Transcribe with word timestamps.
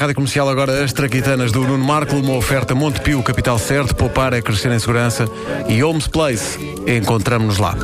Rádio 0.00 0.16
Comercial 0.16 0.48
agora 0.48 0.82
as 0.82 0.92
traquitanas 0.92 1.52
do 1.52 1.60
Nuno 1.60 1.84
Marco, 1.84 2.16
uma 2.16 2.34
oferta 2.34 2.74
Montepio, 2.74 3.22
capital 3.22 3.56
certo, 3.60 3.94
poupar 3.94 4.32
é 4.32 4.42
crescer 4.42 4.72
em 4.72 4.78
segurança 4.80 5.24
e 5.68 5.80
Holmes 5.80 6.08
Place, 6.08 6.58
encontramos-nos 6.84 7.58
lá. 7.58 7.76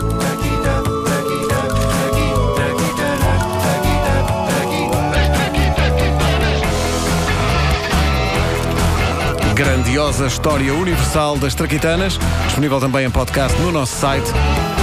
Grandiosa 9.55 10.27
história 10.27 10.75
universal 10.75 11.39
das 11.39 11.55
traquitanas, 11.55 12.19
disponível 12.47 12.81
também 12.81 13.07
em 13.07 13.11
podcast 13.11 13.57
no 13.61 13.71
nosso 13.71 13.95
site 13.95 14.33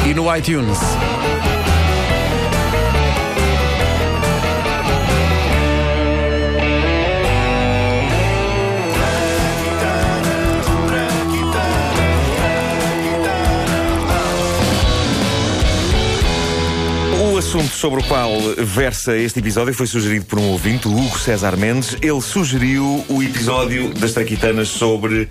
e 0.10 0.14
no 0.14 0.34
iTunes. 0.34 0.80
Assunto 17.58 17.74
sobre 17.74 18.02
o 18.02 18.04
qual 18.04 18.32
versa 18.58 19.18
este 19.18 19.40
episódio 19.40 19.74
foi 19.74 19.88
sugerido 19.88 20.26
por 20.26 20.38
um 20.38 20.50
ouvinte, 20.52 20.88
Hugo 20.88 21.18
César 21.18 21.58
Mendes. 21.58 21.98
Ele 22.02 22.22
sugeriu 22.22 23.04
o 23.10 23.24
episódio 23.24 23.92
das 23.96 24.14
Traquitanas 24.14 24.68
sobre. 24.68 25.28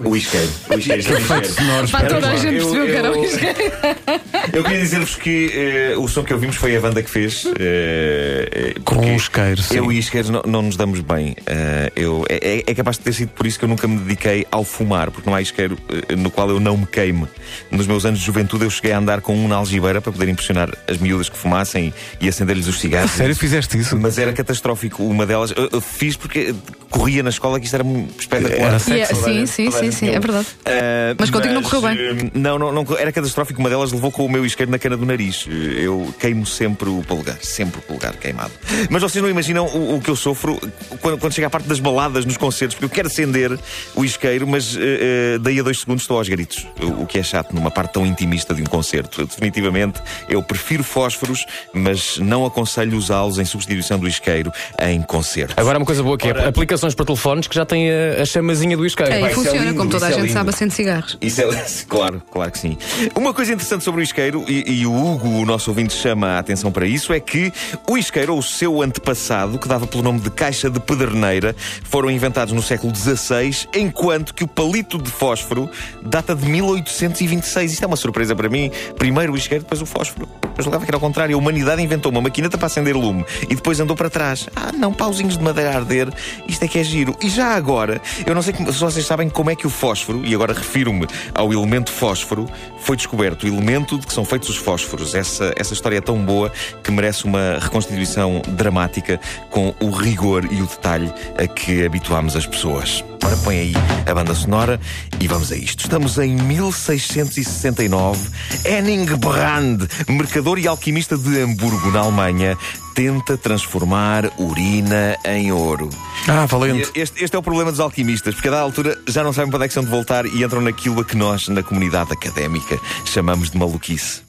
O 0.00 0.16
isqueiro. 0.16 0.48
O 0.70 0.74
isqueiro. 0.78 0.92
é 0.92 0.98
isqueiro. 0.98 1.88
Pá, 1.90 2.00
toda 2.02 2.30
a 2.30 2.36
gente 2.36 2.54
Eu- 2.56 2.66
percebeu 2.70 2.86
que 2.86 2.92
era 2.92 3.08
eu- 3.08 3.24
isqueiro. 3.24 3.58
Eu 4.52 4.64
queria 4.64 4.80
dizer-vos 4.80 5.14
que 5.14 5.50
eh, 5.54 5.94
o 5.96 6.08
som 6.08 6.22
que 6.24 6.34
ouvimos 6.34 6.56
foi 6.56 6.76
a 6.76 6.80
banda 6.80 7.02
que 7.02 7.08
fez. 7.10 7.46
eh, 7.58 8.48
eh, 8.50 8.74
Com 8.84 8.96
porque 8.96 9.10
um 9.10 9.16
isqueiro, 9.16 9.62
sim. 9.62 9.76
Eu 9.78 9.90
e 9.92 9.98
isqueiros 9.98 10.30
não, 10.30 10.42
não 10.46 10.62
nos 10.62 10.76
damos 10.76 11.00
bem. 11.00 11.36
Eh, 11.46 11.92
eu, 11.96 12.24
é, 12.28 12.58
é- 12.58 12.64
é 12.66 12.74
capaz 12.74 12.98
de 12.98 13.04
ter 13.04 13.12
sido 13.14 13.28
por 13.30 13.46
isso 13.46 13.58
que 13.58 13.64
eu 13.64 13.68
nunca 13.68 13.86
me 13.88 13.98
dediquei 13.98 14.46
ao 14.50 14.64
fumar, 14.64 15.10
porque 15.10 15.28
não 15.28 15.34
há 15.36 15.40
isqueiro 15.40 15.78
eh, 16.08 16.16
no 16.16 16.30
qual 16.30 16.50
eu 16.50 16.58
não 16.60 16.76
me 16.76 16.86
queime. 16.86 17.26
Nos 17.70 17.86
meus 17.86 18.04
anos 18.04 18.18
de 18.20 18.26
juventude 18.26 18.64
eu 18.64 18.70
cheguei 18.70 18.92
a 18.92 18.98
andar 18.98 19.20
com 19.20 19.34
um 19.34 19.46
na 19.48 19.56
algibeira 19.56 20.00
para 20.00 20.12
poder 20.12 20.28
impressionar 20.28 20.70
as 20.88 20.98
miúdas 20.98 21.28
que 21.28 21.36
fumassem 21.38 21.94
e 22.20 22.28
acender-lhes 22.28 22.66
os 22.66 22.80
cigarros. 22.80 23.12
Sério, 23.12 23.34
fizeste 23.36 23.78
isso? 23.78 23.96
Mas 23.96 24.18
era 24.18 24.32
catastrófico. 24.32 25.02
Uma 25.04 25.24
delas, 25.24 25.52
eu, 25.56 25.68
eu 25.72 25.80
fiz 25.80 26.16
porque 26.16 26.54
corria 26.92 27.22
na 27.22 27.30
escola 27.30 27.58
que 27.58 27.64
isto 27.66 27.74
era 27.74 27.82
muito 27.84 28.20
espetacular. 28.20 28.68
Era 28.68 28.78
sexo, 28.78 29.14
sim, 29.24 29.46
sim, 29.46 29.68
a 29.68 29.70
sim, 29.72 29.90
sim, 29.90 29.98
tinha 30.06 30.16
é 30.16 30.20
verdade. 30.20 30.46
Ah, 30.64 31.14
Mas 31.18 31.30
contigo 31.30 31.54
não 31.54 31.62
correu 31.62 31.82
bem. 31.82 31.96
eh, 31.98 32.30
Não, 32.34 32.58
não, 32.58 32.70
não, 32.72 32.86
era 32.98 33.10
catastrófico. 33.10 33.58
Uma 33.60 33.68
delas 33.70 33.90
levou 33.92 34.10
com 34.12 34.24
o 34.26 34.30
meu 34.30 34.44
isqueiro 34.46 34.70
na 34.70 34.78
cana 34.78 34.96
do 34.96 35.04
nariz. 35.06 35.46
Eh, 35.48 35.82
Eu 35.86 36.14
queimo 36.20 36.46
sempre 36.46 36.88
o 36.88 37.02
polegar, 37.02 37.38
sempre 37.42 37.78
o 37.80 37.82
polegar 37.82 38.14
queimado. 38.16 38.52
Mas 38.90 39.02
vocês 39.02 39.22
não 39.22 39.30
imaginam 39.30 39.66
o, 39.66 39.96
o 39.96 40.00
que 40.00 40.10
eu 40.10 40.16
sofro 40.16 40.58
quando, 41.00 41.18
quando 41.18 41.32
chega 41.32 41.46
à 41.46 41.50
parte 41.50 41.66
das 41.68 41.80
baladas 41.80 42.24
nos 42.24 42.36
concertos, 42.36 42.74
porque 42.76 42.84
eu 42.84 42.90
quero 42.90 43.08
acender 43.08 43.58
o 43.94 44.04
isqueiro, 44.04 44.46
mas 44.46 44.76
eh, 44.78 45.38
daí 45.40 45.58
a 45.58 45.62
dois 45.62 45.80
segundos 45.80 46.02
estou 46.02 46.18
aos 46.18 46.28
gritos. 46.28 46.66
O, 46.80 47.02
o 47.02 47.06
que 47.06 47.18
é 47.18 47.22
chato 47.22 47.54
numa 47.54 47.70
parte 47.70 47.94
tão 47.94 48.06
intimista 48.06 48.54
de 48.54 48.62
um 48.62 48.66
concerto. 48.66 49.20
Eu, 49.22 49.26
definitivamente, 49.26 50.00
eu 50.28 50.42
prefiro 50.42 50.84
fósforos, 50.84 51.44
mas 51.72 52.18
não 52.18 52.44
aconselho 52.44 52.96
usá-los 52.96 53.38
em 53.38 53.44
substituição 53.44 53.98
do 53.98 54.06
isqueiro 54.06 54.52
em 54.78 55.00
concertos. 55.02 55.54
Agora 55.58 55.78
uma 55.78 55.86
coisa 55.86 56.02
boa 56.02 56.16
que 56.18 56.28
é 56.28 56.30
Ora- 56.30 56.52
aplicações 56.82 56.94
para 56.94 57.06
telefones 57.06 57.46
que 57.46 57.54
já 57.54 57.64
têm 57.64 57.90
a, 57.90 58.22
a 58.22 58.24
chamazinha 58.24 58.76
do 58.76 58.84
isqueiro. 58.84 59.12
É, 59.12 59.20
e 59.20 59.24
é 59.24 59.30
funciona, 59.30 59.60
lindo, 59.60 59.74
como 59.76 59.90
toda 59.90 60.06
a 60.06 60.08
é 60.08 60.12
gente 60.12 60.22
lindo. 60.22 60.32
sabe, 60.32 60.50
acende 60.50 60.74
cigarros. 60.74 61.18
Isso 61.20 61.40
é 61.40 61.66
claro, 61.88 62.22
claro 62.30 62.50
que 62.50 62.58
sim. 62.58 62.76
Uma 63.14 63.32
coisa 63.32 63.52
interessante 63.52 63.84
sobre 63.84 64.00
o 64.00 64.04
isqueiro, 64.04 64.44
e, 64.48 64.80
e 64.80 64.86
o 64.86 64.92
Hugo, 64.92 65.28
o 65.28 65.46
nosso 65.46 65.70
ouvinte, 65.70 65.94
chama 65.94 66.28
a 66.28 66.38
atenção 66.38 66.72
para 66.72 66.86
isso, 66.86 67.12
é 67.12 67.20
que 67.20 67.52
o 67.88 67.96
isqueiro, 67.96 68.32
ou 68.32 68.38
o 68.38 68.42
seu 68.42 68.82
antepassado, 68.82 69.58
que 69.58 69.68
dava 69.68 69.86
pelo 69.86 70.02
nome 70.02 70.20
de 70.20 70.30
caixa 70.30 70.68
de 70.68 70.80
pederneira, 70.80 71.54
foram 71.84 72.10
inventados 72.10 72.52
no 72.52 72.62
século 72.62 72.94
XVI, 72.94 73.68
enquanto 73.74 74.34
que 74.34 74.44
o 74.44 74.48
palito 74.48 74.98
de 74.98 75.10
fósforo 75.10 75.70
data 76.02 76.34
de 76.34 76.46
1826. 76.46 77.72
Isto 77.72 77.84
é 77.84 77.86
uma 77.86 77.96
surpresa 77.96 78.34
para 78.34 78.48
mim. 78.48 78.70
Primeiro 78.96 79.32
o 79.32 79.36
isqueiro, 79.36 79.62
depois 79.64 79.80
o 79.80 79.86
fósforo. 79.86 80.41
Depois 80.52 80.64
julgava 80.64 80.84
que 80.84 80.90
era 80.90 80.96
ao 80.96 81.00
contrário. 81.00 81.34
A 81.34 81.38
humanidade 81.38 81.82
inventou 81.82 82.12
uma 82.12 82.20
maquineta 82.20 82.56
para 82.56 82.66
acender 82.66 82.94
lume 82.94 83.24
e 83.48 83.54
depois 83.54 83.80
andou 83.80 83.96
para 83.96 84.10
trás. 84.10 84.48
Ah, 84.54 84.70
não, 84.72 84.92
pauzinhos 84.92 85.36
de 85.36 85.42
madeira 85.42 85.70
a 85.70 85.76
arder. 85.76 86.12
Isto 86.46 86.64
é 86.64 86.68
que 86.68 86.78
é 86.78 86.84
giro. 86.84 87.16
E 87.20 87.28
já 87.28 87.54
agora, 87.54 88.00
eu 88.26 88.34
não 88.34 88.42
sei 88.42 88.54
se 88.54 88.78
vocês 88.78 89.06
sabem 89.06 89.28
como 89.28 89.50
é 89.50 89.56
que 89.56 89.66
o 89.66 89.70
fósforo, 89.70 90.22
e 90.24 90.34
agora 90.34 90.52
refiro-me 90.52 91.06
ao 91.34 91.52
elemento 91.52 91.90
fósforo, 91.90 92.48
foi 92.78 92.96
descoberto. 92.96 93.44
O 93.44 93.48
elemento 93.48 93.98
de 93.98 94.06
que 94.06 94.12
são 94.12 94.24
feitos 94.24 94.48
os 94.50 94.56
fósforos. 94.56 95.14
Essa, 95.14 95.52
essa 95.56 95.72
história 95.72 95.98
é 95.98 96.00
tão 96.00 96.18
boa 96.24 96.52
que 96.82 96.90
merece 96.90 97.24
uma 97.24 97.58
reconstituição 97.60 98.42
dramática 98.48 99.20
com 99.50 99.74
o 99.80 99.90
rigor 99.90 100.46
e 100.50 100.60
o 100.60 100.66
detalhe 100.66 101.12
a 101.38 101.46
que 101.46 101.84
habituámos 101.84 102.36
as 102.36 102.46
pessoas. 102.46 103.04
Ora, 103.24 103.36
põe 103.38 103.58
aí 103.58 103.72
a 104.08 104.14
banda 104.14 104.34
sonora 104.34 104.80
e 105.20 105.28
vamos 105.28 105.52
a 105.52 105.56
isto. 105.56 105.84
Estamos 105.84 106.18
em 106.18 106.34
1669. 106.36 108.28
Henning 108.64 109.06
Brand, 109.16 109.82
mercador 110.08 110.58
e 110.58 110.66
alquimista 110.66 111.16
de 111.16 111.40
Hamburgo, 111.40 111.90
na 111.92 112.00
Alemanha, 112.00 112.58
tenta 112.94 113.36
transformar 113.36 114.30
urina 114.38 115.16
em 115.24 115.52
ouro. 115.52 115.88
Ah, 116.28 116.46
valente. 116.46 116.90
Este, 116.94 117.24
este 117.24 117.36
é 117.36 117.38
o 117.38 117.42
problema 117.42 117.70
dos 117.70 117.80
alquimistas, 117.80 118.34
porque 118.34 118.48
a 118.48 118.50
dada 118.50 118.62
altura 118.62 118.98
já 119.06 119.22
não 119.22 119.32
sabem 119.32 119.50
para 119.50 119.58
onde 119.58 119.64
é 119.66 119.68
que 119.68 119.74
são 119.74 119.84
de 119.84 119.90
voltar 119.90 120.26
e 120.26 120.42
entram 120.42 120.60
naquilo 120.60 121.00
a 121.00 121.04
que 121.04 121.16
nós, 121.16 121.48
na 121.48 121.62
comunidade 121.62 122.12
académica, 122.12 122.78
chamamos 123.04 123.50
de 123.50 123.58
maluquice. 123.58 124.22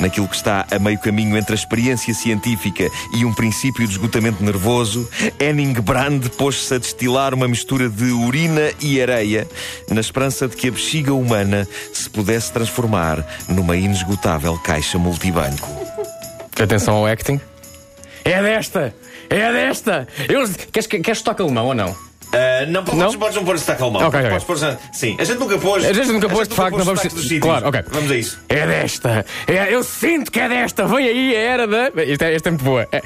Naquilo 0.00 0.28
que 0.28 0.36
está 0.36 0.66
a 0.70 0.78
meio 0.78 0.98
caminho 0.98 1.36
entre 1.36 1.52
a 1.52 1.54
experiência 1.54 2.14
científica 2.14 2.88
e 3.14 3.24
um 3.24 3.32
princípio 3.34 3.86
de 3.86 3.92
esgotamento 3.92 4.42
nervoso, 4.42 5.08
Henning 5.40 5.74
Brand 5.74 6.26
pôs-se 6.36 6.74
a 6.74 6.78
destilar 6.78 7.34
uma 7.34 7.48
mistura 7.48 7.88
de 7.88 8.04
urina 8.12 8.70
e 8.80 9.02
areia, 9.02 9.46
na 9.90 10.00
esperança 10.00 10.46
de 10.46 10.56
que 10.56 10.68
a 10.68 10.70
bexiga 10.70 11.12
humana 11.12 11.66
se 11.92 12.08
pudesse 12.08 12.52
transformar 12.52 13.24
numa 13.48 13.76
inesgotável 13.76 14.56
caixa 14.58 14.98
multibanco. 14.98 15.68
Atenção 16.60 16.96
ao 16.96 17.06
acting. 17.06 17.40
É 18.24 18.42
desta! 18.42 18.94
É 19.30 19.52
desta! 19.52 20.06
Eu, 20.28 20.48
queres, 20.72 20.86
queres 20.86 21.22
toque 21.22 21.42
alemão 21.42 21.66
ou 21.66 21.74
não? 21.74 22.07
Ah, 22.32 22.66
não, 22.66 22.84
podes, 22.84 23.00
Não? 23.00 23.12
podes 23.14 23.36
não 23.36 23.44
pôr 23.44 23.54
esse 23.54 23.70
alemão. 23.70 24.06
Ok, 24.06 24.20
ok. 24.20 24.30
Podes 24.30 24.44
pôr, 24.44 24.78
sim, 24.92 25.16
a 25.18 25.24
gente 25.24 25.38
nunca 25.38 25.58
pôs. 25.58 25.84
A 25.84 25.92
gente 25.92 26.08
nunca 26.12 26.28
pôs, 26.28 26.46
de 26.48 26.54
facto, 26.54 26.76
não 26.76 26.84
vamos. 26.84 27.00
Claro, 27.40 27.68
ok. 27.68 27.82
Vamos 27.88 28.10
a 28.10 28.16
isso. 28.16 28.38
É 28.48 28.66
desta! 28.66 29.24
É, 29.46 29.74
eu 29.74 29.82
sinto 29.82 30.30
que 30.30 30.40
é 30.40 30.48
desta! 30.48 30.86
Vem 30.86 31.08
aí 31.08 31.36
a 31.36 31.38
era 31.38 31.66
da. 31.66 31.90
Esta 31.96 32.26
é, 32.26 32.34
esta 32.34 32.48
é 32.48 32.50
muito 32.52 32.64
boa. 32.64 32.86
É- 32.92 33.02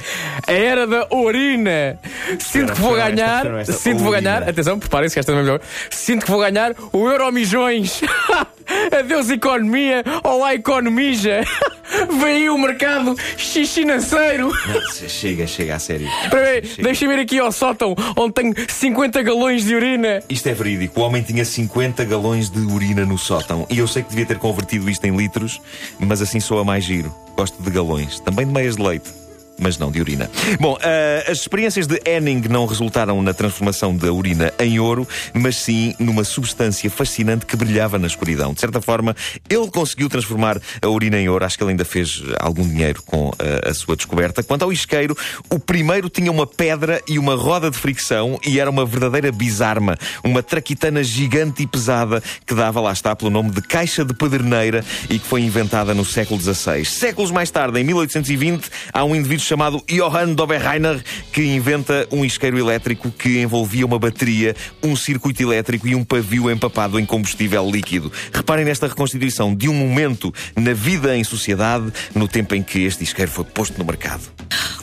A 0.47 0.53
era 0.53 0.87
da 0.87 1.07
urina! 1.13 1.99
Sinto 2.39 2.73
que 2.73 2.81
vou 2.81 2.95
ganhar. 2.95 3.45
Sinto 3.67 3.99
que 3.99 4.03
vou 4.03 4.13
ganhar. 4.13 4.49
Atenção, 4.49 4.79
preparem-se 4.79 5.15
que 5.15 5.21
esta 5.21 5.33
é 5.33 5.35
a 5.37 5.39
melhor. 5.39 5.61
Sinto 5.91 6.25
que 6.25 6.31
vou 6.31 6.41
ganhar 6.41 6.73
o 6.93 7.09
Euromijões! 7.09 8.01
Adeus, 8.99 9.31
economia! 9.31 10.05
Olá, 10.23 10.55
economija! 10.55 11.45
Vem 12.21 12.37
aí 12.37 12.51
o 12.51 12.59
mercado 12.59 13.15
xixinanceiro! 13.37 14.49
Não, 14.49 15.09
chega, 15.09 15.47
chega, 15.47 15.77
a 15.77 15.79
sério. 15.79 16.09
Espera 16.23 16.61
deixa-me 16.83 17.15
ir 17.15 17.21
aqui 17.21 17.39
ao 17.39 17.53
sótão 17.53 17.95
onde 18.17 18.33
tenho 18.33 18.55
50 18.69 19.23
galões 19.23 19.65
de 19.65 19.75
urina. 19.75 20.21
Isto 20.29 20.49
é 20.49 20.55
verídico. 20.55 21.01
O 21.01 21.03
homem 21.05 21.23
tinha 21.23 21.45
50 21.45 22.05
galões 22.05 22.51
de 22.51 22.61
urina 22.61 23.05
no 23.05 23.19
sótão. 23.19 23.67
E 23.71 23.79
eu 23.79 23.87
sei 23.87 24.03
que 24.03 24.11
devia 24.11 24.27
ter 24.27 24.39
convertido 24.39 24.89
isto 24.89 25.05
em 25.05 25.17
litros, 25.17 25.61
mas 25.99 26.23
assim 26.23 26.41
soa 26.41 26.65
mais 26.65 26.85
giro. 26.85 27.15
Gosto 27.37 27.63
de 27.63 27.71
galões. 27.71 28.21
Também 28.21 28.47
de 28.47 28.53
meias 28.53 28.77
de 28.77 28.83
leite. 28.83 29.22
Mas 29.63 29.79
não 29.79 29.91
de 29.91 30.01
urina. 30.01 30.29
Bom, 30.61 30.77
ah, 30.83 31.31
as 31.31 31.39
experiências 31.39 31.87
de 31.87 32.01
Henning 32.05 32.43
não 32.49 32.67
resultaram 32.67 33.23
na 33.23 33.33
transformação 33.33 33.97
da 33.97 34.13
urina 34.13 34.53
em 34.59 34.81
ouro, 34.81 35.07
mas 35.33 35.57
sim 35.57 35.95
numa 35.99 36.25
substância 36.25 36.91
fascinante 36.91 37.47
que 37.47 37.57
brilhava 37.57 37.99
na 37.99 38.07
escuridão. 38.07 38.53
De 38.53 38.61
certa 38.61 38.81
forma, 38.81 39.15
ele 39.49 39.69
conseguiu 39.71 40.09
transformar 40.09 40.61
a 40.81 40.89
urina 40.89 41.19
em 41.19 41.29
ouro. 41.29 41.45
Acho 41.45 41.57
que 41.57 41.63
ele 41.63 41.71
ainda 41.71 41.85
fez 41.85 42.23
algum 42.41 42.67
dinheiro 42.67 43.03
com 43.03 43.33
ah, 43.39 43.71
a 43.71 43.75
sua 43.75 43.97
descoberta. 43.97 44.43
Quanto 44.43 44.63
ao 44.63 44.73
isqueiro, 44.73 45.17
o 45.49 45.59
primeiro 45.59 46.09
tinha 46.09 46.31
uma 46.31 46.47
pedra 46.47 47.01
e 47.09 47.19
uma 47.19 47.35
roda 47.35 47.71
de 47.71 47.79
fricção 47.79 48.39
e 48.45 48.59
era 48.59 48.69
uma 48.69 48.85
verdadeira 48.85 49.31
bizarma. 49.31 49.97
Uma 50.25 50.43
traquitana 50.43 51.03
gigante 51.05 51.63
e 51.63 51.67
pesada 51.67 52.23
que 52.45 52.55
dava, 52.55 52.81
lá 52.81 52.93
está, 52.93 53.15
pelo 53.15 53.31
nome 53.31 53.51
de 53.51 53.63
caixa 53.63 54.05
de 54.05 54.15
pederneira 54.15 54.85
e 55.09 55.19
que 55.19 55.27
foi 55.27 55.43
inventada 55.43 55.95
no 55.95 56.05
século 56.05 56.41
XVI. 56.41 56.85
Séculos 56.85 57.31
mais 57.31 57.51
tarde, 57.51 57.81
em 57.81 57.85
1820, 57.85 58.69
há 58.93 59.05
um 59.05 59.15
indivíduo 59.15 59.45
chamado 59.53 59.85
Johann 59.87 60.33
Doberreiner 60.33 61.05
que 61.31 61.43
inventa 61.45 62.09
um 62.11 62.25
isqueiro 62.25 62.59
elétrico 62.59 63.11
que 63.11 63.43
envolvia 63.43 63.85
uma 63.85 63.99
bateria, 63.99 64.57
um 64.83 64.97
circuito 64.97 65.43
elétrico 65.43 65.87
e 65.87 65.95
um 65.95 66.03
pavio 66.03 66.51
empapado 66.51 66.99
em 66.99 67.05
combustível 67.05 67.71
líquido. 67.71 68.11
Reparem 68.33 68.65
nesta 68.65 68.89
reconstituição 68.89 69.55
de 69.55 69.69
um 69.69 69.75
momento 69.75 70.33
na 70.57 70.73
vida 70.73 71.15
em 71.15 71.23
sociedade, 71.23 71.93
no 72.15 72.27
tempo 72.27 72.55
em 72.55 72.63
que 72.63 72.83
este 72.85 73.05
isqueiro 73.05 73.31
foi 73.31 73.45
posto 73.45 73.77
no 73.79 73.85
mercado. 73.85 74.23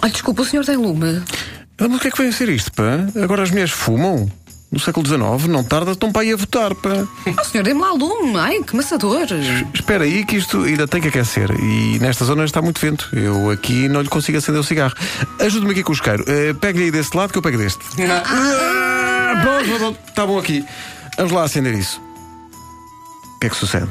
Olha, 0.03 0.11
desculpa, 0.11 0.43
o 0.43 0.45
senhor 0.45 0.63
tem 0.63 0.75
lume. 0.75 1.19
Mas 1.79 1.91
o 1.91 1.99
que 1.99 2.09
é 2.09 2.11
que 2.11 2.17
vem 2.19 2.27
a 2.27 2.31
ser 2.31 2.49
isto, 2.49 2.71
pá? 2.71 3.07
Agora 3.19 3.41
as 3.41 3.49
mulheres 3.49 3.71
fumam? 3.71 4.31
No 4.71 4.79
século 4.79 5.05
XIX, 5.05 5.47
não 5.47 5.63
tarda, 5.63 5.91
estão 5.93 6.11
para 6.11 6.21
aí 6.21 6.31
a 6.31 6.35
votar. 6.35 6.75
Pá. 6.75 6.89
Oh, 7.25 7.43
senhor, 7.43 7.63
dê-me 7.63 7.81
lá 7.81 7.91
lume. 7.91 8.37
Ai, 8.37 8.61
que 8.61 8.75
maçador. 8.75 9.25
Espera 9.73 10.03
aí 10.03 10.23
que 10.23 10.35
isto 10.37 10.61
ainda 10.63 10.87
tem 10.87 11.01
que 11.01 11.07
aquecer. 11.07 11.49
E 11.59 11.97
nesta 11.99 12.23
zona 12.23 12.45
está 12.45 12.61
muito 12.61 12.79
vento. 12.79 13.09
Eu 13.13 13.49
aqui 13.49 13.89
não 13.89 14.01
lhe 14.01 14.09
consigo 14.09 14.37
acender 14.37 14.61
o 14.61 14.63
cigarro. 14.63 14.93
Ajude-me 15.39 15.71
aqui 15.71 15.81
com 15.83 15.91
o 15.91 15.95
isqueiro. 15.95 16.23
Uh, 16.23 16.53
Pegue-lhe 16.55 16.85
aí 16.85 16.91
desse 16.91 17.17
lado 17.17 17.31
que 17.31 17.37
eu 17.37 17.41
pego 17.41 17.57
deste. 17.57 17.79
Ah, 19.31 19.41
pronto, 19.43 19.77
pronto, 19.77 19.99
está 20.09 20.25
bom 20.25 20.39
aqui. 20.39 20.65
Vamos 21.15 21.31
lá 21.31 21.43
acender 21.43 21.75
isso. 21.75 22.01
O 23.35 23.39
que 23.39 23.45
é 23.45 23.49
que 23.49 23.55
sucede? 23.55 23.87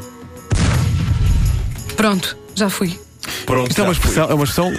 Pronto, 1.97 2.37
já 2.57 2.69
fui. 2.69 2.99
Pronto, 3.47 3.69
Isto 3.71 3.81
é 3.81 3.85
uma 3.85 3.95
já 3.95 4.01
fui. 4.01 4.11
expressão. 4.11 4.31
É 4.31 4.35
uma 4.35 4.45
expressão 4.45 4.73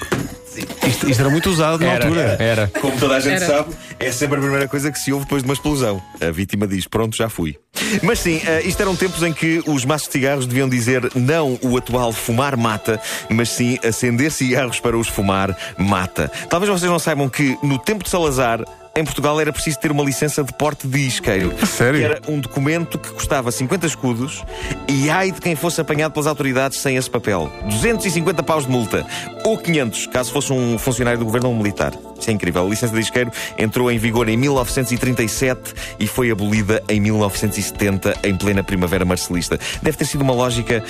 isto, 0.88 1.10
isto 1.10 1.20
era 1.20 1.30
muito 1.30 1.50
usado 1.50 1.80
na 1.84 1.92
Era, 1.92 2.06
altura. 2.06 2.38
era. 2.40 2.68
Como 2.80 2.98
toda 2.98 3.16
a 3.16 3.20
gente 3.20 3.44
Era. 3.44 3.46
sabe, 3.46 3.74
é 4.00 4.12
sempre 4.12 4.38
a 4.38 4.42
primeira 4.42 4.68
coisa 4.68 4.92
que 4.92 5.00
se 5.00 5.12
ouve 5.12 5.26
depois 5.26 5.44
de 5.44 5.48
uma 5.50 5.54
explosão. 5.54 6.02
A 6.22 6.32
vítima 6.32 6.68
diz: 6.68 6.88
Pronto, 6.88 7.16
já 7.16 7.30
fui. 7.30 7.58
Mas 8.04 8.20
sim, 8.20 8.42
eh, 8.46 8.62
isto 8.66 8.82
eram 8.82 8.96
tempos 8.96 9.24
em 9.24 9.32
que 9.32 9.64
os 9.66 9.86
maços 9.86 10.08
de 10.08 10.14
cigarros 10.14 10.46
deviam 10.46 10.68
dizer 10.68 11.10
não 11.16 11.58
o 11.62 11.78
atual 11.78 12.12
fumar 12.12 12.58
mata, 12.58 13.00
mas 13.30 13.50
sim 13.50 13.78
acender 13.84 14.32
cigarros 14.32 14.80
para 14.80 14.98
os 14.98 15.08
fumar 15.08 15.56
mata. 15.78 16.30
Talvez 16.50 16.70
vocês 16.72 16.90
não 16.92 17.00
saibam 17.00 17.30
que 17.30 17.58
no 17.64 17.78
tempo 17.80 18.04
de 18.04 18.10
Salazar. 18.10 18.64
Em 19.00 19.06
Portugal 19.06 19.40
era 19.40 19.54
preciso 19.54 19.80
ter 19.80 19.94
uma 19.94 20.04
licença 20.04 20.44
de 20.44 20.52
porte 20.52 20.86
de 20.86 21.00
isqueiro. 21.08 21.54
Sério? 21.66 22.00
Que 22.00 22.06
era 22.06 22.22
um 22.28 22.38
documento 22.38 23.00
que 23.00 23.10
custava 23.12 23.50
50 23.50 23.88
escudos 23.88 24.44
e 24.90 25.10
ai 25.10 25.32
de 25.32 25.40
quem 25.40 25.56
fosse 25.56 25.80
apanhado 25.80 26.12
pelas 26.12 26.28
autoridades 26.28 26.80
sem 26.80 26.98
esse 26.98 27.10
papel. 27.10 27.50
250 27.64 28.44
paus 28.44 28.66
de 28.66 28.72
multa. 28.72 29.08
Ou 29.46 29.58
500, 29.58 30.08
caso 30.08 30.34
fosse 30.34 30.52
um 30.52 30.78
funcionário 30.78 31.18
do 31.18 31.24
governo 31.24 31.48
ou 31.48 31.56
um 31.56 31.58
militar. 31.58 31.94
Isso 32.20 32.30
é 32.30 32.34
incrível. 32.34 32.66
A 32.66 32.70
licença 32.70 32.94
de 32.94 33.00
isqueiro 33.00 33.32
entrou 33.58 33.90
em 33.90 33.98
vigor 33.98 34.28
em 34.28 34.36
1937 34.36 35.74
e 35.98 36.06
foi 36.06 36.30
abolida 36.30 36.84
em 36.90 37.00
1970, 37.00 38.18
em 38.22 38.36
plena 38.36 38.66
primavera 38.66 39.06
marcelista. 39.06 39.58
Deve 39.82 39.96
ter 39.96 40.06
sido 40.08 40.24
uma 40.24 40.34
lógica. 40.34 40.84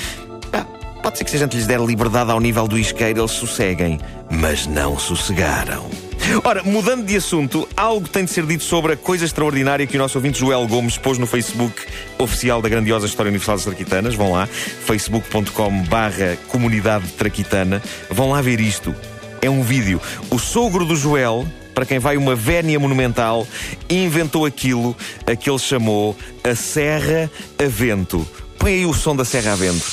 Ah, 0.52 0.66
pode 1.04 1.20
ser 1.20 1.26
que 1.26 1.30
se 1.30 1.36
a 1.36 1.40
gente 1.42 1.56
lhes 1.56 1.68
der 1.68 1.80
liberdade 1.80 2.32
ao 2.32 2.40
nível 2.40 2.68
do 2.68 2.76
isqueiro, 2.76 3.20
eles 3.20 3.32
sosseguem. 3.34 4.00
Mas 4.32 4.66
não 4.66 4.98
sossegaram. 4.98 6.09
Ora, 6.44 6.64
mudando 6.64 7.06
de 7.06 7.18
assunto, 7.18 7.68
algo 7.76 8.08
tem 8.08 8.24
de 8.24 8.32
ser 8.32 8.46
dito 8.46 8.64
sobre 8.64 8.94
a 8.94 8.98
coisa 8.98 9.26
extraordinária 9.26 9.88
que 9.88 9.98
o 9.98 10.00
nosso 10.00 10.18
ouvinte 10.18 10.40
Joel 10.40 10.68
Gomes 10.68 10.98
pôs 10.98 11.18
no 11.18 11.26
Facebook 11.26 11.82
oficial 12.18 12.62
da 12.62 12.70
grandiosa 12.70 13.08
História 13.08 13.30
Universal 13.30 13.56
das 13.56 13.66
Traquitanas. 13.66 14.16
Vão 14.16 14.32
lá, 14.32 14.48
facebook.com 14.48 15.84
barra 15.84 16.38
comunidade 16.48 17.08
traquitana. 17.14 17.82
Vão 18.10 18.30
lá 18.30 18.42
ver 18.42 18.60
isto. 18.60 18.94
É 19.42 19.50
um 19.50 19.64
vídeo. 19.64 20.00
O 20.30 20.38
sogro 20.38 20.86
do 20.86 20.96
Joel, 20.96 21.48
para 21.74 21.86
quem 21.86 21.98
vai 21.98 22.16
uma 22.16 22.36
vénia 22.36 22.80
monumental, 22.80 23.48
inventou 23.90 24.46
aquilo 24.46 24.96
a 25.26 25.36
que 25.36 25.50
ele 25.50 25.60
chamou 25.60 26.16
a 26.44 26.54
Serra 26.56 27.30
a 27.58 27.68
Vento. 27.68 28.28
Põe 28.58 28.74
aí 28.74 28.86
o 28.86 28.94
som 28.94 29.16
da 29.16 29.26
Serra 29.26 29.54
a 29.54 29.56
Vento. 29.56 29.86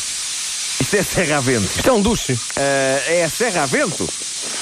Isto 0.80 0.96
é 0.96 1.02
Serra 1.02 1.38
a 1.38 1.40
Vento. 1.40 1.70
Isto 1.76 1.88
é 1.88 1.92
um 1.92 2.02
duche. 2.02 2.38
Ah, 2.56 3.02
é 3.08 3.24
a 3.24 3.30
Serra 3.30 3.62
a 3.62 3.66
Vento? 3.66 4.06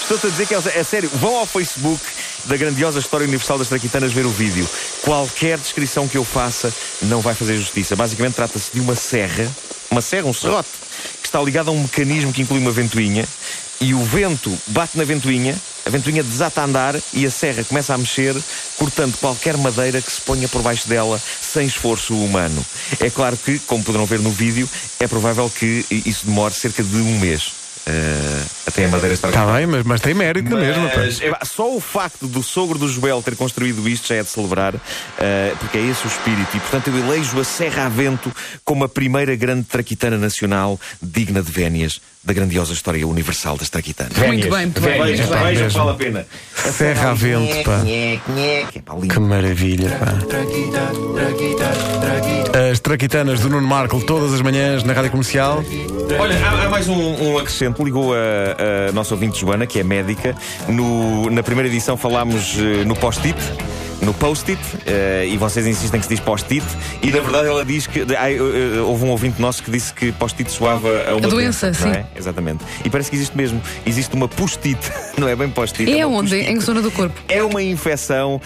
Estou-te 0.05 0.27
a 0.27 0.31
dizer 0.31 0.47
que 0.47 0.55
é, 0.55 0.59
é 0.59 0.85
sério. 0.85 1.11
Vão 1.15 1.35
ao 1.39 1.47
Facebook 1.47 1.99
da 2.45 2.59
grandiosa 2.59 2.99
História 2.99 3.25
Universal 3.25 3.57
das 3.57 3.69
Traquitanas 3.69 4.13
ver 4.13 4.27
o 4.27 4.31
vídeo. 4.31 4.69
Qualquer 5.01 5.57
descrição 5.57 6.07
que 6.07 6.19
eu 6.19 6.25
faça 6.27 6.71
não 7.01 7.23
vai 7.23 7.35
fazer 7.35 7.57
justiça. 7.57 7.97
Basicamente 7.97 8.35
trata-se 8.35 8.71
de 8.71 8.81
uma 8.81 8.95
serra, 8.95 9.51
uma 9.91 10.03
serra, 10.03 10.27
um 10.27 10.35
serrote, 10.35 10.69
que 11.23 11.27
está 11.27 11.41
ligado 11.41 11.69
a 11.69 11.73
um 11.73 11.81
mecanismo 11.81 12.35
que 12.35 12.43
inclui 12.43 12.61
uma 12.61 12.71
ventoinha 12.71 13.27
e 13.81 13.95
o 13.95 14.05
vento 14.05 14.55
bate 14.67 14.99
na 14.99 15.05
ventoinha, 15.05 15.59
a 15.87 15.91
ventoinha 15.91 16.23
desata 16.23 16.61
a 16.61 16.65
andar 16.65 17.01
e 17.15 17.25
a 17.25 17.31
serra 17.31 17.65
começa 17.65 17.95
a 17.95 17.99
mexer, 17.99 18.37
cortando 18.77 19.17
qualquer 19.17 19.57
madeira 19.57 20.03
que 20.03 20.13
se 20.13 20.21
ponha 20.21 20.47
por 20.49 20.61
baixo 20.61 20.87
dela 20.87 21.21
sem 21.41 21.67
esforço 21.67 22.15
humano. 22.15 22.65
É 23.01 23.09
claro 23.09 23.39
que, 23.39 23.59
como 23.61 23.83
poderão 23.83 24.05
ver 24.05 24.21
no 24.21 24.31
vídeo, 24.31 24.69
é 25.01 25.09
provável 25.09 25.51
que 25.51 25.87
isso 25.91 26.27
demore 26.27 26.53
cerca 26.53 26.83
de 26.83 26.97
um 26.97 27.19
mês. 27.19 27.64
Eh, 27.87 28.43
até 28.67 28.87
a 28.87 28.89
madeira 28.89 29.15
estar 29.15 29.29
Está 29.29 29.53
bem, 29.53 29.67
mas, 29.67 29.85
mas 29.85 30.01
tem 30.01 30.15
mérito 30.15 30.51
mas, 30.51 31.21
epá, 31.21 31.41
só 31.45 31.75
o 31.75 31.81
facto 31.81 32.27
do 32.27 32.43
sogro 32.43 32.79
do 32.79 32.89
Joel 32.89 33.23
ter 33.23 33.37
construído 33.37 33.87
isto 33.89 34.09
já 34.09 34.17
é 34.17 34.23
de 34.23 34.29
celebrar, 34.29 34.75
eh, 35.19 35.53
porque 35.59 35.79
é 35.79 35.83
esse 35.83 36.07
o 36.07 36.09
espírito. 36.09 36.57
E 36.57 36.61
portanto 36.61 36.89
eu 36.89 36.99
elejo 36.99 37.39
a 37.39 37.45
Serra 37.45 37.87
a 37.87 37.89
Vento 37.89 38.35
como 38.65 38.85
a 38.85 38.89
primeira 38.89 39.37
grande 39.37 39.65
traquitana 39.65 40.17
nacional 40.17 40.81
digna 41.03 41.43
de 41.43 41.53
vénias 41.53 42.01
da 42.25 42.33
grandiosa 42.33 42.73
história 42.73 43.07
universal 43.07 43.59
das 43.59 43.69
traquitanas. 43.69 44.17
Muito 44.17 44.49
bem, 44.49 44.65
muito 44.67 44.81
bem. 44.81 45.03
Vejam, 45.03 45.69
vale 45.69 45.91
a 45.91 45.95
pena. 45.95 46.27
A 46.57 46.73
Serra 46.73 47.11
a 47.11 47.15
Vento, 47.15 47.65
pá. 47.65 47.83
Lindo. 47.85 49.09
Que 49.09 49.21
maravilha, 49.21 49.91
pá. 49.91 50.15
As 52.71 52.81
traquitanas 52.81 53.41
do 53.41 53.51
Nuno 53.51 53.67
Marco 53.67 54.01
todas 54.05 54.33
as 54.33 54.41
manhãs 54.41 54.83
na 54.85 54.95
rádio 54.95 55.11
comercial. 55.11 55.63
Olha, 56.19 56.39
há, 56.47 56.65
há 56.65 56.71
mais 56.71 56.89
um, 56.89 56.95
um 56.95 57.39
acrescento. 57.39 57.74
Ligou 57.83 58.13
a, 58.15 58.89
a 58.89 58.93
nossa 58.93 59.15
ouvinte 59.15 59.41
Joana, 59.41 59.67
que 59.67 59.79
é 59.81 59.83
médica. 59.85 60.35
No- 60.69 61.31
na 61.31 61.43
primeira 61.43 61.69
edição 61.69 61.97
falámos 61.97 62.57
eh, 62.59 62.85
no 62.85 62.95
post-it. 62.95 63.39
No 64.03 64.13
post-it, 64.13 64.61
eh, 64.87 65.27
e 65.31 65.37
vocês 65.39 65.67
insistem 65.67 65.99
que 65.99 66.07
se 66.07 66.15
diz 66.15 66.21
post-it, 66.21 66.65
e 67.01 67.11
na 67.11 67.21
verdade 67.21 67.47
ela 67.49 67.65
diz 67.65 67.87
que. 67.87 68.05
ai, 68.19 68.39
houve 68.39 69.05
um 69.05 69.09
ouvinte 69.11 69.41
nosso 69.41 69.63
que 69.63 69.71
disse 69.71 69.95
que 69.95 70.13
post-it 70.13 70.51
soava 70.51 70.89
a 71.09 71.15
uma 71.15 71.27
A 71.27 71.31
doença, 71.31 71.69
não 71.69 71.75
sim. 71.75 71.89
é? 71.89 72.05
Exatamente. 72.15 72.63
E 72.85 72.91
parece 72.91 73.09
que 73.09 73.17
existe 73.17 73.35
mesmo. 73.37 73.63
Existe 73.87 74.15
uma 74.15 74.29
post-it, 74.29 74.79
não 75.17 75.27
é 75.29 75.35
bem 75.35 75.49
post-it. 75.49 75.91
É 75.99 76.05
uma 76.05 76.19
onde? 76.19 76.37
Em 76.37 76.59
que 76.59 76.65
zona 76.65 76.83
do 76.83 76.91
corpo? 76.91 77.19
É 77.29 77.43
uma 77.43 77.63
infecção 77.63 78.41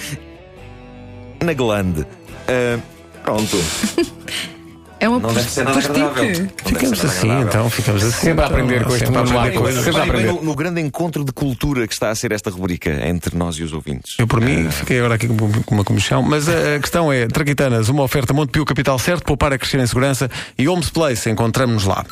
na 1.43 1.55
glande. 1.55 2.07
Ah, 2.47 2.79
pronto. 3.25 3.57
É 5.01 5.09
uma 5.09 5.21
Não 5.21 5.33
deve 5.33 5.49
ser 5.51 5.65
nada 5.65 5.79
agradável. 5.79 6.25
Não 6.25 6.33
deve 6.33 6.49
Ficamos 6.65 6.99
nada 6.99 7.09
assim, 7.09 7.31
agradável. 7.31 7.49
então, 7.49 7.71
ficamos 7.71 8.03
assim. 8.05 8.13
Sempre 8.13 8.31
a 8.31 8.33
então, 8.33 8.45
aprender 8.47 8.85
com 8.85 8.95
este 8.97 8.99
sempre 9.07 9.17
a 9.17 9.21
aprender 9.21 9.39
Marco. 9.39 9.59
coisas. 9.61 9.85
Sempre 9.85 10.01
a 10.01 10.05
bem 10.05 10.11
aprender. 10.11 10.33
no, 10.33 10.43
no 10.43 10.55
grande 10.55 10.81
encontro 10.81 11.25
de 11.25 11.33
cultura 11.33 11.87
que 11.87 11.93
está 11.93 12.11
a 12.11 12.15
ser 12.15 12.33
esta 12.33 12.51
rubrica 12.51 12.91
entre 13.07 13.37
nós 13.37 13.57
e 13.57 13.63
os 13.63 13.73
ouvintes. 13.73 14.17
Eu, 14.19 14.27
por 14.27 14.41
mim, 14.41 14.69
fiquei 14.71 14.99
agora 14.99 15.15
aqui 15.15 15.29
com 15.29 15.37
com 15.63 15.75
uma 15.75 15.85
comissão. 15.85 16.23
Mas 16.23 16.49
a 16.49 16.77
a 16.77 16.81
questão 16.81 17.13
é: 17.13 17.27
Traquitanas, 17.29 17.89
uma 17.89 18.03
oferta 18.03 18.33
Montepio 18.33 18.65
Capital 18.65 18.99
Certo, 18.99 19.25
poupar 19.25 19.53
a 19.53 19.59
crescer 19.59 19.79
em 19.79 19.87
segurança 19.87 20.29
e 20.59 20.69
Homes 20.69 20.91
Place, 20.91 21.31
encontramos-nos 21.31 21.85
lá. 21.85 22.05